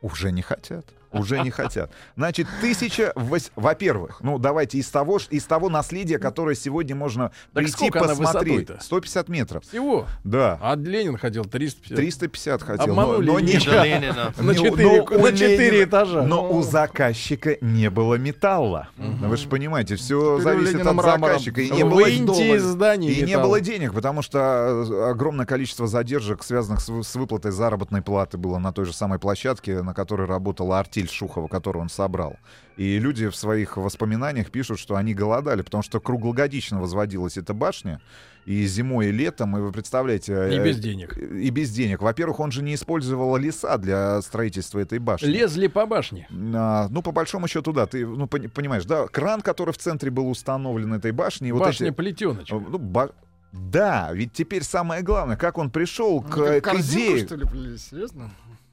[0.02, 0.86] Уже не хотят.
[1.20, 1.92] Уже не хотят.
[2.16, 3.14] Значит, тысяча...
[3.56, 8.54] Во-первых, ну давайте из того, из того наследия, которое сегодня можно прийти сколько она посмотреть.
[8.70, 8.84] высотой-то?
[8.84, 9.64] 150 метров.
[9.64, 10.06] Всего.
[10.24, 10.58] Да.
[10.62, 11.96] А Ленин хотел 350.
[11.96, 12.92] 350 хотел.
[12.92, 14.34] Обманули но, но не- Ленина.
[14.38, 16.22] На не- четыре- но у на четыре Ленина- этажа.
[16.24, 18.90] Но у заказчика не было металла.
[18.98, 21.62] Ну, Вы же понимаете, все Теперь зависит от заказчика.
[21.62, 25.88] И не было, Выньте из здания и не было денег, потому что э, огромное количество
[25.88, 30.28] задержек, связанных с, с выплатой заработной платы, было на той же самой площадке, на которой
[30.28, 32.38] работала артель Шухова, которую он собрал.
[32.78, 38.02] И люди в своих воспоминаниях пишут, что они голодали, потому что круглогодично возводилась эта башня,
[38.46, 40.34] и зимой, и летом, и вы представляете...
[40.34, 41.18] И э, без денег.
[41.18, 42.02] И без денег.
[42.02, 45.28] Во-первых, он же не использовал леса для строительства этой башни.
[45.28, 46.28] Лезли по башне.
[46.54, 47.88] А, ну, по большому счету, да.
[47.88, 51.62] Ты ну, пони- понимаешь, да, кран, который в центре был установлен этой башни, и вот
[51.62, 52.56] Башня эти- плетеночка.
[52.56, 53.12] ну, ба-
[53.52, 57.26] Да, ведь теперь самое главное, как он пришел к, Ну, как к корзинку, идее.
[57.26, 57.78] что ли?
[57.78, 58.30] Серьезно?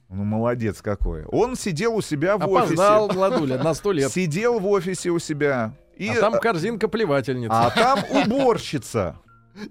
[0.09, 1.25] Ну, молодец какой.
[1.25, 3.17] Он сидел у себя в Опоздал, офисе.
[3.17, 4.11] Владуля, на сто лет.
[4.11, 5.73] Сидел в офисе у себя.
[5.97, 7.53] И, А там корзинка плевательница.
[7.53, 9.17] а там уборщица.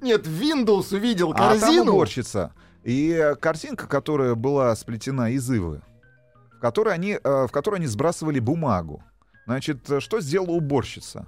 [0.00, 1.92] Нет, Windows увидел А там корзину.
[1.92, 2.52] уборщица.
[2.84, 5.82] И корзинка, которая была сплетена из ивы,
[6.56, 9.02] в которой они, э, в которой они сбрасывали бумагу.
[9.46, 11.26] Значит, э, что сделала уборщица?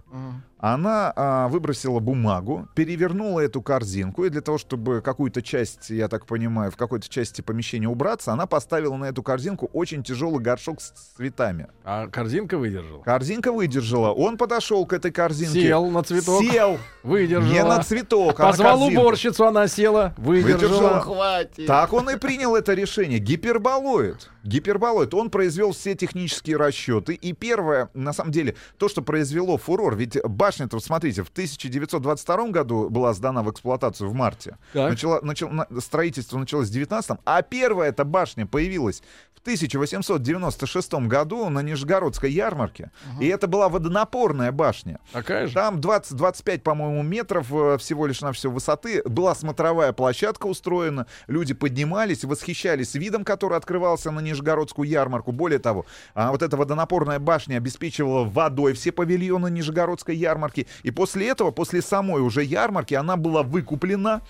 [0.65, 6.25] Она а, выбросила бумагу, перевернула эту корзинку, и для того, чтобы какую-то часть, я так
[6.25, 10.93] понимаю, в какой-то части помещения убраться, она поставила на эту корзинку очень тяжелый горшок с
[11.17, 11.67] цветами.
[11.85, 13.03] А корзинка выдержала.
[13.03, 14.13] Корзинка выдержала.
[14.13, 15.61] Он подошел к этой корзинке.
[15.61, 16.43] Сел на цветок.
[16.43, 16.79] Сел.
[17.03, 17.53] Выдержала.
[17.53, 19.03] Не на цветок, а на Позвал корзинку.
[19.03, 20.15] уборщицу, она села.
[20.17, 20.57] Выдержала.
[20.57, 21.01] Выдержала.
[21.01, 21.67] Хватит.
[21.67, 23.19] Так он и принял это решение.
[23.19, 24.31] Гиперболоид.
[24.45, 25.13] Гиперболоид.
[25.13, 27.13] Он произвел все технические расчеты.
[27.13, 30.17] И первое, на самом деле, то, что произвело фурор, ведь
[30.55, 34.57] башня-то, вот смотрите, в 1922 году была сдана в эксплуатацию в марте.
[34.73, 34.91] Так.
[34.91, 39.03] Начала, начал- на- строительство началось в 19 а первая эта башня появилась
[39.35, 42.91] в 1896 году на Нижегородской ярмарке.
[43.21, 45.01] И это была водонапорная башня.
[45.13, 45.55] Такая же.
[45.55, 49.03] Там 20-25, по-моему, метров э, всего лишь на все высоты.
[49.05, 51.07] Была смотровая площадка устроена.
[51.27, 55.33] Люди поднимались, восхищались видом, который открывался на Нижегородскую ярмарку.
[55.33, 60.34] Более того, а, вот эта водонапорная башня обеспечивала водой все павильоны Нижегородской ярмарки.
[60.83, 64.23] И после этого, после самой уже ярмарки, она была выкуплена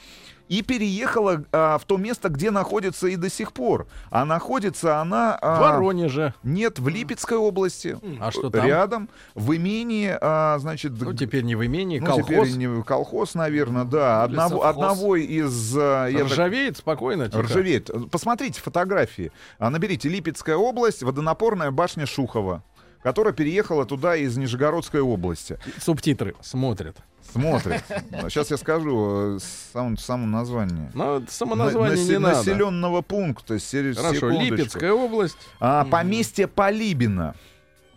[0.48, 3.86] и переехала а, в то место, где находится и до сих пор.
[4.10, 5.38] А находится она...
[5.40, 6.34] В а, Воронеже.
[6.42, 7.98] Нет, в Липецкой области.
[8.20, 8.66] А что там?
[8.66, 12.26] Рядом, в имении, а, значит, Ну, теперь не в имении, ну, колхоз.
[12.26, 14.22] теперь не колхоз, наверное, да.
[14.24, 15.74] Одного, одного из...
[15.78, 17.42] а, я так- Ржавеет спокойно, тихо.
[17.42, 17.90] Ржавеет.
[18.10, 19.32] Посмотрите фотографии.
[19.58, 22.62] А, Наберите Липецкая область, водонапорная башня Шухова,
[23.04, 25.58] которая переехала туда из Нижегородской области.
[25.80, 26.96] Субтитры смотрят.
[27.30, 27.82] Смотрит.
[28.28, 29.38] Сейчас я скажу э,
[29.72, 30.90] сам, само название.
[30.94, 32.38] Но само На- название насе- не надо.
[32.38, 33.58] Населенного пункта.
[33.58, 34.28] Хорошо, секундочку.
[34.28, 35.36] Липецкая область.
[35.60, 37.34] А, поместье Полибина.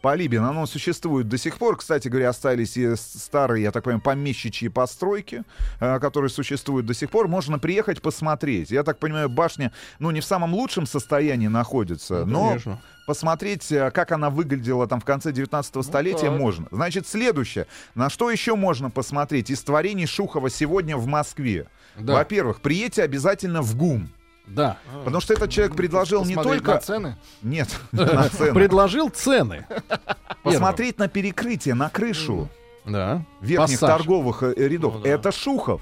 [0.07, 1.75] Полибин, оно существует до сих пор.
[1.75, 5.43] Кстати говоря, остались и старые, я так понимаю, помещичьи постройки,
[5.81, 7.27] э, которые существуют до сих пор.
[7.27, 8.71] Можно приехать посмотреть.
[8.71, 12.81] Я так понимаю, башня, ну, не в самом лучшем состоянии находится, Ну, но конечно.
[13.05, 16.39] посмотреть, э, как она выглядела там в конце 19 столетия, так.
[16.39, 16.67] можно.
[16.71, 17.67] Значит, следующее.
[17.93, 21.67] На что еще можно посмотреть из творений Шухова сегодня в Москве?
[21.97, 22.13] Да.
[22.13, 24.09] Во-первых, приедьте обязательно в ГУМ.
[24.47, 24.77] Да.
[25.03, 26.75] Потому что этот человек предложил не Посмотреть только...
[26.75, 27.17] на цены.
[27.41, 28.53] Нет, на цены.
[28.53, 29.67] Предложил цены.
[30.43, 32.49] Посмотреть на перекрытие, на крышу
[32.85, 33.25] Да.
[33.41, 34.95] верхних торговых э, рядов.
[34.99, 35.05] Ну.
[35.05, 35.81] Это Шухов.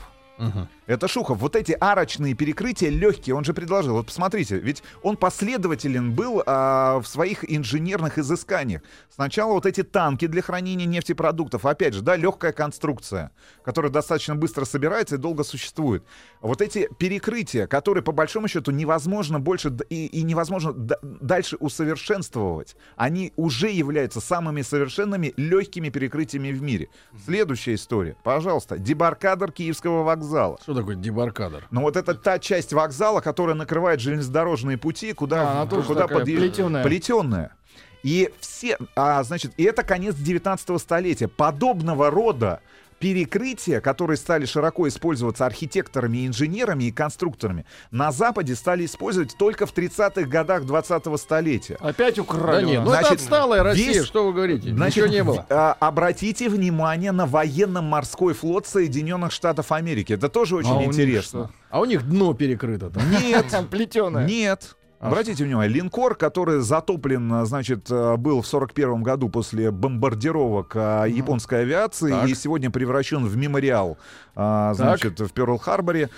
[0.87, 1.39] Это Шухов.
[1.39, 3.93] Вот эти арочные перекрытия легкие, он же предложил.
[3.93, 8.81] Вот посмотрите, ведь он последователен был а, в своих инженерных изысканиях.
[9.09, 11.65] Сначала вот эти танки для хранения нефтепродуктов.
[11.65, 13.31] Опять же, да, легкая конструкция,
[13.63, 16.03] которая достаточно быстро собирается и долго существует.
[16.41, 23.33] Вот эти перекрытия, которые по большому счету невозможно больше и, и невозможно дальше усовершенствовать, они
[23.37, 26.89] уже являются самыми совершенными легкими перекрытиями в мире.
[27.25, 28.15] Следующая история.
[28.23, 30.59] Пожалуйста, дебаркадер Киевского вокзала.
[30.61, 31.67] Что такое дебаркадер?
[31.71, 36.37] Ну вот это та часть вокзала, которая накрывает железнодорожные пути, куда, А, куда такая подъезж-
[36.37, 36.83] плетеная.
[36.83, 37.55] плетеная.
[38.03, 41.27] И все, а, значит, и это конец 19 столетия.
[41.27, 42.61] Подобного рода
[42.99, 49.73] перекрытия, которые стали широко использоваться архитекторами, инженерами и конструкторами, на Западе стали использовать только в
[49.73, 51.75] 30-х годах 20-го столетия.
[51.79, 52.65] Опять Да украли.
[52.65, 52.99] нет, у ну нас.
[52.99, 54.73] это Значит, отсталая Россия, весь- что вы говорите?
[54.73, 55.45] Значит, Ничего не было.
[55.49, 60.13] а, обратите внимание на военно-морской флот Соединенных Штатов Америки.
[60.13, 61.51] Это тоже очень А интересно.
[61.69, 63.03] А у них дно перекрыто там.
[63.11, 64.25] Нет, Плетеная.
[64.25, 64.75] Нет.
[64.99, 71.05] Обратите внимание, линкор, который затоплен, а, значит, а, был в 41 году после бомбардировок а,
[71.05, 72.29] японской авиации Так.
[72.29, 73.97] и сегодня превращен в мемориал,
[74.35, 76.09] значит, в Перл-Харборе.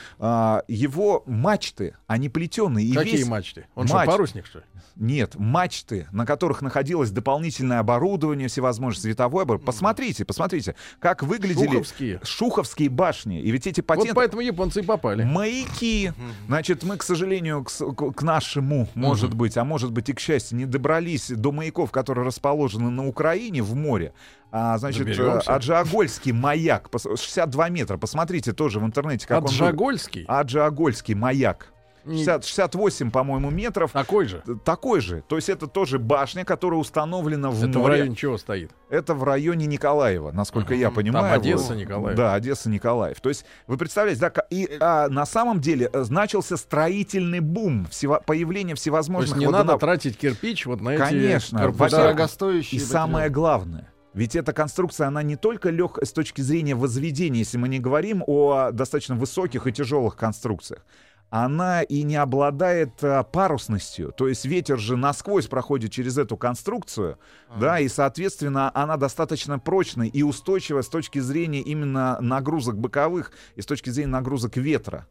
[0.68, 2.94] Его мачты, они плетеные.
[2.94, 3.66] Какие весь- мачты?
[3.76, 4.66] Он Мач- что, парусник, что ли?
[5.00, 9.66] Нет, мачты, на которых находилось дополнительное оборудование, всевозможные световое оборудование.
[9.66, 12.20] Посмотрите, посмотрите, как выглядели Шуховские.
[12.24, 13.42] шуховские башни.
[13.42, 14.14] И ведь эти Вот патенты...
[14.16, 15.24] поэтому японцы и попали.
[15.24, 16.12] Маяки.
[16.48, 20.20] Значит, мы, к сожалению, к, к- к нашему, может быть, а может быть и к
[20.20, 24.14] счастью, не добрались до маяков, которые расположены на Украине в море.
[24.52, 25.54] А, значит, Доберемся.
[25.54, 27.98] Аджиагольский маяк, пос- 62 метра.
[27.98, 29.62] Посмотрите тоже в интернете, как он выглядит.
[29.64, 30.26] Аджагольский?
[30.28, 31.74] Аджиагольский маяк.
[32.08, 33.92] Не- 60 68, по-моему, метров.
[33.92, 34.42] Такой же.
[34.64, 35.24] Такой же.
[35.28, 37.94] То есть это тоже башня, которая установлена в Это в море.
[37.96, 38.72] районе чего стоит?
[38.90, 41.26] Это в районе Николаева, насколько я понимаю.
[41.32, 41.76] Там Одесса.
[41.76, 42.18] Николаев.
[42.18, 43.20] Да, Одесса, Николаев.
[43.22, 48.22] То есть вы представляете, да, и а, на самом деле э, начался строительный бум, всево-
[48.26, 51.60] появление То всевозможных есть не водонап- надо тратить кирпич вот на эти Конечно.
[51.60, 51.98] корпуса.
[51.98, 52.82] Дорогостоящие.
[52.82, 57.58] И самое главное, ведь эта конструкция, она не только легкая с точки зрения возведения, если
[57.58, 60.86] мы не говорим о достаточно высоких и тяжелых конструкциях,
[61.30, 64.14] она и не обладает а, парусностью.
[64.16, 67.18] То есть ветер же насквозь проходит через эту конструкцию,
[67.60, 73.62] да, и, соответственно, она достаточно прочная и устойчива с точки зрения именно нагрузок боковых и
[73.62, 75.08] с точки зрения нагрузок ветра.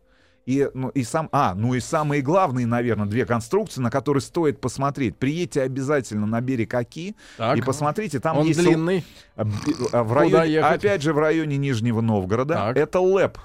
[0.47, 4.61] И, ну, и сам, а, ну и самые главные, наверное, две конструкции, на которые стоит
[4.61, 5.17] посмотреть.
[5.17, 7.59] Приедьте обязательно на берег Оки Так.
[7.59, 8.61] и посмотрите, там Он есть...
[8.61, 9.05] длинный.
[9.35, 9.51] а, б-
[9.93, 10.79] а, В районе, ехать?
[10.79, 12.55] опять же, в районе Нижнего Новгорода.
[12.55, 12.77] Так.
[12.77, 13.39] Это ЛЭП.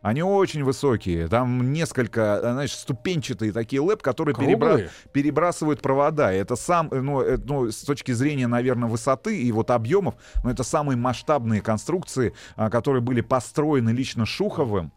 [0.00, 1.26] Они очень высокие.
[1.26, 6.32] Там несколько, а, знаешь, ступенчатые такие ЛЭП, которые перебра- перебрасывают провода.
[6.32, 10.50] Это сам, э, ну, э, ну, с точки зрения, наверное, высоты и вот объемов, но
[10.52, 14.92] это самые масштабные конструкции, а, которые были построены лично Шуховым.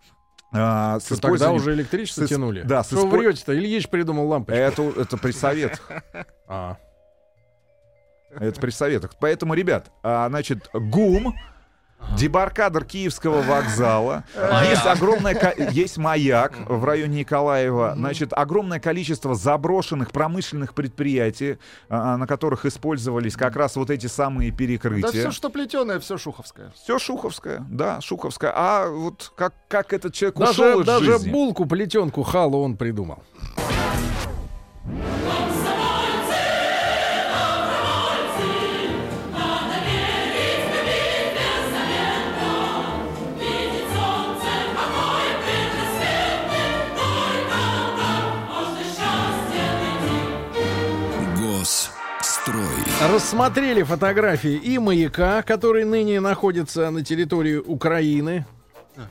[0.54, 2.62] а, с Что, тогда использованием- уже электричество с исп- тянули?
[2.64, 3.58] да, с Что вы испо- врете-то?
[3.58, 4.60] Ильич придумал лампочку.
[4.60, 5.90] Это, это при советах.
[6.48, 6.78] А.
[8.38, 9.12] Это при советах.
[9.20, 11.34] Поэтому, ребят, а, значит, ГУМ,
[12.18, 14.24] дебаркадер Киевского вокзала,
[14.70, 21.58] есть огромное, есть маяк в районе Николаева, значит, огромное количество заброшенных промышленных предприятий,
[21.90, 25.10] а, на которых использовались как раз вот эти самые Да перекрытия.
[25.10, 26.72] все, что плетеное, все шуховское.
[26.84, 28.52] Все шуховское, да, шуховское.
[28.56, 31.32] А вот как, как этот человек Даже, ушел из даже жизни?
[31.32, 33.24] булку, плетенку, халу он придумал.
[53.02, 58.46] Рассмотрели фотографии и маяка, который ныне находится на территории Украины,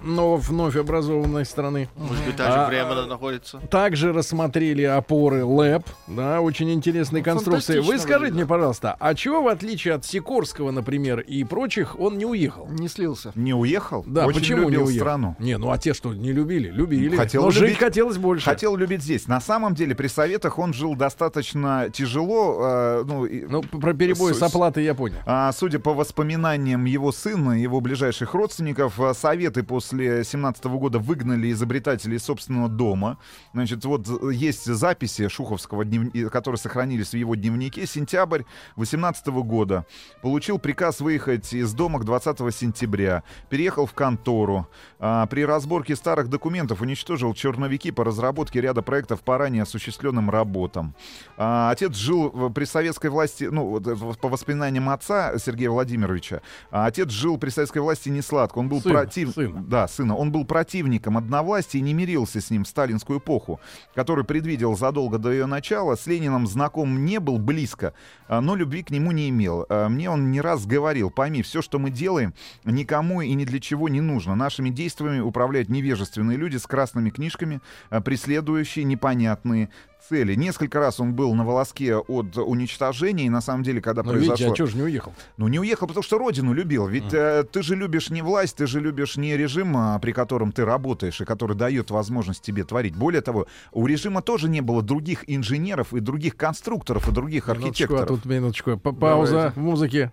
[0.02, 1.88] но вновь образованной страны.
[1.96, 3.58] Может быть, даже А, находится.
[3.70, 7.78] Также рассмотрели опоры ЛЭП, да, очень интересные конструкции.
[7.80, 8.34] Вы скажите выглядит.
[8.34, 12.66] мне, пожалуйста, а чего в отличие от Сикорского, например, и прочих, он не уехал?
[12.68, 13.32] Не слился.
[13.34, 14.04] Не уехал?
[14.06, 15.00] Да, Очень почему любил не уехал?
[15.06, 15.36] страну.
[15.38, 17.16] Не, ну а те, что не любили, любили.
[17.16, 17.78] Хотел но жить любить.
[17.78, 18.44] хотелось больше.
[18.44, 19.26] Хотел любить здесь.
[19.26, 22.58] На самом деле при советах он жил достаточно тяжело.
[22.62, 25.16] э, ну, Ну, про перебой С- с оплатой я понял.
[25.26, 30.98] а, судя по воспоминаниям его сына, его ближайших родственников, а, советы по после 17 года
[30.98, 33.16] выгнали изобретателей из собственного дома.
[33.54, 36.30] Значит, вот э, есть записи Шуховского, днев...
[36.30, 37.86] которые сохранились в его дневнике.
[37.86, 38.42] Сентябрь
[38.76, 39.86] 18 года.
[40.20, 43.22] Получил приказ выехать из дома к 20 сентября.
[43.48, 44.68] Переехал в контору.
[44.98, 50.94] А, при разборке старых документов уничтожил черновики по разработке ряда проектов по ранее осуществленным работам.
[51.38, 57.08] А, отец жил при советской власти, ну, э, по воспоминаниям отца Сергея Владимировича, а, отец
[57.08, 58.58] жил при советской власти не сладко.
[58.58, 59.32] Он был Сын, против...
[59.32, 59.59] сына.
[59.60, 60.16] Да, сына.
[60.16, 63.60] Он был противником одновластия и не мирился с ним в сталинскую эпоху,
[63.94, 65.96] который предвидел задолго до ее начала.
[65.96, 67.94] С Лениным знаком не был близко,
[68.28, 69.66] а, но любви к нему не имел.
[69.68, 72.34] А, Мне он не раз говорил, пойми, все, что мы делаем,
[72.64, 74.34] никому и ни для чего не нужно.
[74.34, 79.70] Нашими действиями управляют невежественные люди с красными книжками, а, преследующие непонятные
[80.08, 80.34] цели.
[80.34, 84.34] Несколько раз он был на волоске от уничтожения, и на самом деле, когда Ну, произошло...
[84.34, 85.12] видите, а что же не уехал?
[85.36, 86.86] Ну, не уехал, потому что родину любил.
[86.86, 90.52] Ведь э, ты же любишь не власть, ты же любишь не режим, а, при котором
[90.52, 92.94] ты работаешь и который дает возможность тебе творить.
[92.96, 97.64] Более того, у режима тоже не было других инженеров и других конструкторов и других Минуточку,
[97.66, 98.08] а архитекторов.
[98.08, 98.76] тут минуточку.
[98.78, 100.12] П- Пауза в музыке.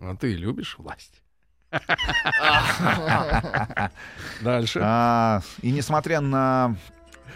[0.00, 1.22] А ты любишь власть?
[4.42, 4.80] Дальше.
[4.82, 6.76] А, и несмотря на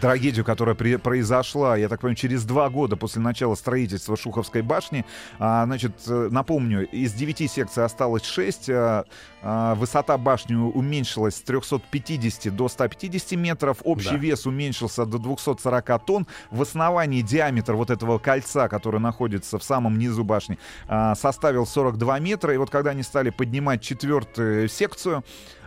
[0.07, 5.05] трагедию, которая при- произошла, я так понимаю, через два года после начала строительства Шуховской башни,
[5.39, 9.05] а, значит, э, напомню, из девяти секций осталось шесть, а,
[9.41, 14.17] а, высота башни уменьшилась с 350 до 150 метров, общий Да.
[14.17, 19.97] вес уменьшился до 240 тонн, в основании диаметр вот этого кольца, которое находится в самом
[19.97, 25.23] низу башни, а, составил 42 метра, и вот когда они стали поднимать четвертую секцию,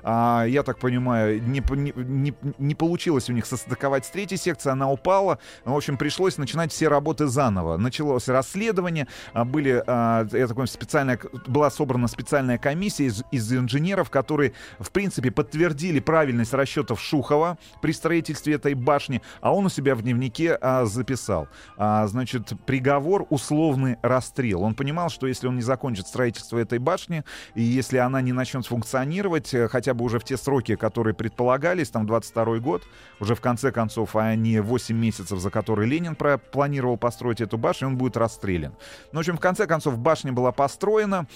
[0.09, 4.73] а, я так понимаю, не, не, не- не получилось у них состыковать с третьей секцией,
[4.73, 5.41] она упала.
[5.65, 7.77] В общем, пришлось начинать все работы заново.
[7.77, 13.53] Началось расследование, а, были, а, я так понимаю, специальная, была собрана специальная комиссия из, из
[13.53, 19.69] инженеров, которые, в принципе, подтвердили правильность расчетов Шухова при строительстве этой башни, а он у
[19.69, 21.49] себя в дневнике а, записал.
[21.77, 24.63] А, значит, приговор условный расстрел.
[24.63, 27.25] Он понимал, что если он не закончит строительство этой башни,
[27.57, 32.07] и если она не начнет функционировать, э, хотя уже в те сроки, которые предполагались, там
[32.07, 32.83] 22 год,
[33.21, 37.59] уже в конце концов, а не 8 месяцев, за которые Ленин про- планировал построить эту
[37.59, 38.75] башню, он будет расстрелян.
[39.13, 41.27] Ну, в общем, в конце концов, башня была построена,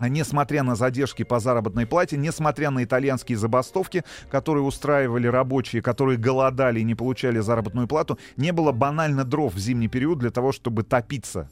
[0.00, 6.80] Несмотря на задержки по заработной плате, несмотря на итальянские забастовки, которые устраивали рабочие, которые голодали
[6.80, 10.84] и не получали заработную плату, не было банально дров в зимний период для того, чтобы
[10.84, 11.50] топиться.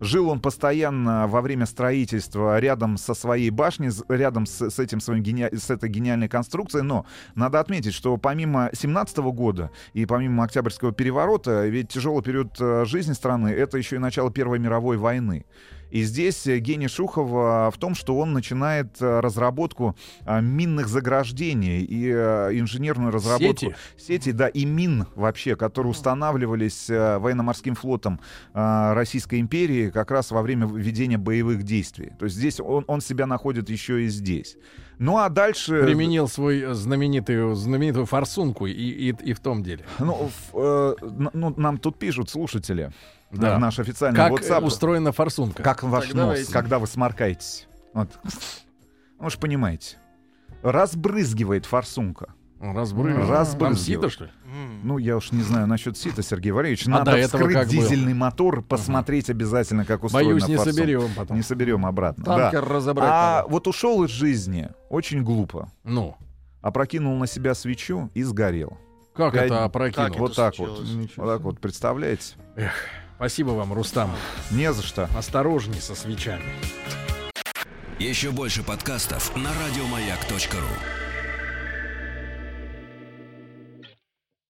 [0.00, 5.22] Жил он постоянно во время строительства рядом со своей башней, рядом с, с этим своим
[5.22, 6.84] гени- с этой гениальной конструкцией.
[6.84, 12.84] Но надо отметить, что помимо 17 года и помимо Октябрьского переворота, ведь тяжелый период э,
[12.84, 15.44] жизни страны это еще и начало Первой мировой войны.
[15.90, 22.10] И здесь э, гений Шухова в том, что он начинает э, разработку минных заграждений и
[22.10, 23.76] э, инженерную разработку Сети?
[23.96, 28.20] сети, да, и мин вообще, которые устанавливались э, военно-морским флотом
[28.54, 32.12] э, Российской империи как раз во время ведения боевых действий.
[32.18, 34.56] То есть здесь он, он себя находит еще и здесь.
[34.98, 35.82] Ну а дальше...
[35.84, 39.84] Применил свой э, знаменитую, знаменитую форсунку и, и, и в том деле.
[40.00, 40.94] Ну, в- э,
[41.32, 42.92] ну, нам тут пишут слушатели.
[43.30, 43.58] Да.
[43.58, 44.64] Наш официальный Как WhatsApp.
[44.64, 45.62] устроена форсунка?
[45.62, 46.52] Как ваш Так, нос, давайте.
[46.52, 47.66] когда вы сморкаетесь.
[47.94, 48.08] Вот.
[48.24, 49.96] Ну, вы же понимаете.
[50.62, 52.34] Разбрызгивает форсунка.
[52.60, 53.26] Разбрызгивает.
[53.28, 53.78] Там Разбрызгивает.
[53.80, 54.30] сито, что ли?
[54.82, 56.86] Ну, я уж не знаю насчет сита, Сергей Валерьевич.
[56.86, 57.72] А Надо до этого вскрыть как было?
[57.76, 60.76] дизельный мотор, посмотреть обязательно, как устроена Боюсь, не форсунка.
[60.80, 61.36] соберем потом.
[61.36, 62.24] Не соберем обратно.
[62.24, 62.50] да.
[62.50, 63.48] Танкер разобрать А надо.
[63.52, 65.70] вот ушел из жизни очень глупо.
[65.84, 66.16] Ну,
[66.60, 68.76] Опрокинул на себя свечу и сгорел.
[69.14, 70.08] как Пять- это опрокинул?
[70.08, 70.76] Как вот это так вот.
[70.78, 71.10] случилось?
[71.16, 72.34] Вот так вот, представляете?
[73.18, 74.14] Спасибо вам, Рустам.
[74.52, 75.10] Не за что.
[75.16, 76.44] Осторожней со свечами.
[77.98, 81.07] Еще больше подкастов на радиомаяк.ру.